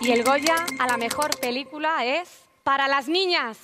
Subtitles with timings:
[0.00, 2.30] Y el Goya a la mejor película es
[2.64, 3.58] para las niñas.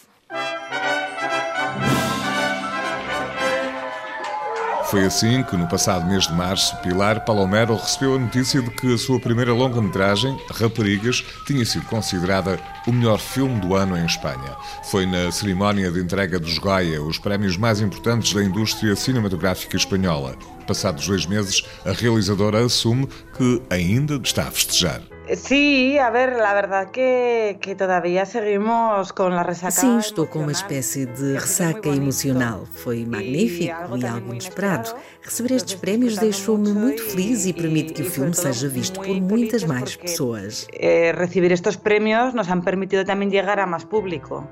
[4.95, 8.95] Foi assim que, no passado mês de março, Pilar Palomero recebeu a notícia de que
[8.95, 14.57] a sua primeira longa-metragem, Raparigas, tinha sido considerada o melhor filme do ano em Espanha.
[14.85, 20.37] Foi na cerimónia de entrega dos Goya, os prémios mais importantes da indústria cinematográfica espanhola.
[20.65, 25.03] Passados dois meses, a realizadora assume que ainda está a festejar.
[25.33, 29.71] Sí, a ver, la verdad que, que todavía seguimos con la resaca.
[29.71, 32.67] Sim, estou com uma espécie de ressaca emocional.
[32.67, 34.95] Foi magnífico e algo inesperado.
[35.23, 39.65] Receber estes prémios deixou-me muito feliz e permite que o filme seja visto por muitas
[39.65, 40.67] mais pessoas.
[40.73, 44.47] Eh, recibir estos premios nos han permitido también llegar a más público.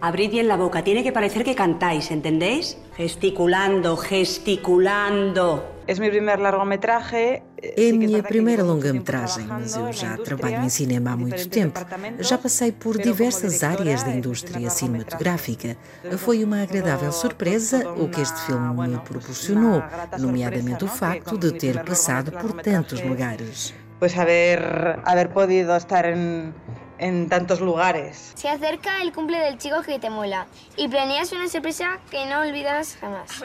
[0.00, 2.78] Abrid bien la boca, tiene que parecer que cantáis, ¿entendéis?
[2.96, 5.62] Gesticulando, gesticulando.
[5.90, 7.42] É meu primeiro largometraje.
[7.60, 11.80] É a minha primeira longa-metragem, mas eu já trabalho em cinema há muito tempo.
[12.20, 15.76] Já passei por diversas áreas da indústria cinematográfica.
[16.18, 19.82] Foi uma agradável surpresa o que este filme me proporcionou,
[20.16, 23.74] nomeadamente o facto de ter passado por tantos lugares.
[23.98, 24.62] Pois haber,
[25.04, 26.54] haber podido estar em
[27.00, 28.32] en tantos lugares.
[28.34, 32.42] Se acerca el cumple del chico que te mola y planeas una sorpresa que no
[32.42, 33.42] olvidarás jamás.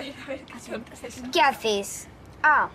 [1.31, 2.09] ¿Qué haces?
[2.46, 2.70] A.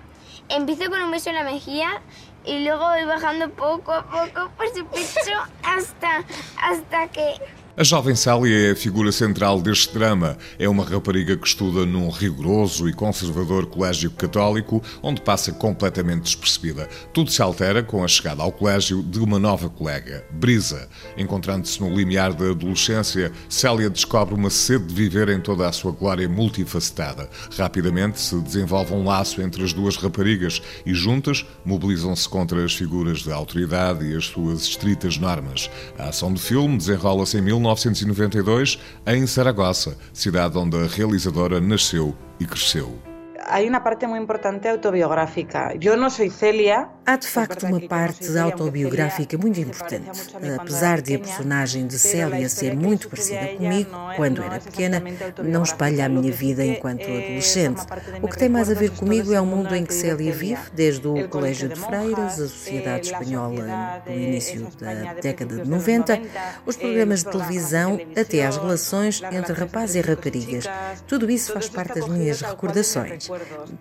[0.48, 2.02] Empiezo con un beso en la mejilla
[2.44, 6.24] y luego voy bajando poco a poco por su pecho hasta,
[6.60, 7.34] hasta que
[7.80, 10.36] A jovem Célia é a figura central deste drama.
[10.58, 16.90] É uma rapariga que estuda num rigoroso e conservador colégio católico, onde passa completamente despercebida.
[17.14, 20.90] Tudo se altera com a chegada ao colégio de uma nova colega, Brisa.
[21.16, 25.92] Encontrando-se no limiar da adolescência, Célia descobre uma sede de viver em toda a sua
[25.92, 27.30] glória multifacetada.
[27.56, 33.20] Rapidamente se desenvolve um laço entre as duas raparigas e juntas mobilizam-se contra as figuras
[33.20, 35.70] de autoridade e as suas estritas normas.
[35.98, 42.14] A ação do filme desenrola-se em 19 1992 em Saragossa, cidade onde a realizadora nasceu
[42.38, 42.98] e cresceu.
[43.46, 45.76] Há uma parte muito importante autobiográfica.
[45.80, 50.32] Eu não sou Célia, Há de facto uma parte autobiográfica muito importante.
[50.56, 55.02] Apesar de a personagem de Célia ser muito parecida comigo quando era pequena,
[55.42, 57.80] não espalha a minha vida enquanto adolescente.
[58.22, 61.08] O que tem mais a ver comigo é o mundo em que Célia vive, desde
[61.08, 66.16] o Colégio de Freiras, a sociedade espanhola do início da década de 90,
[66.64, 70.64] os programas de televisão, até às relações entre rapazes e raparigas.
[71.08, 73.28] Tudo isso faz parte das minhas recordações.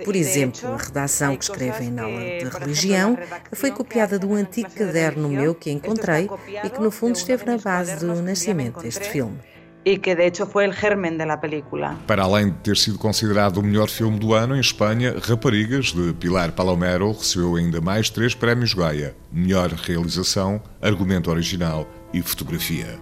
[0.04, 3.19] Por exemplo, a redação que escrevem na aula de religião
[3.54, 6.30] foi copiada de um antigo caderno meu que encontrei
[6.64, 9.38] e que no fundo esteve na base do nascimento deste filme.
[9.86, 11.98] E que de hecho foi o germen da película.
[12.06, 16.14] Para além de ter sido considerado o melhor filme do ano em Espanha, Raparigas, de
[16.14, 23.00] Pilar Palomero, recebeu ainda mais três prémios Goya: melhor realização, argumento original e fotografia.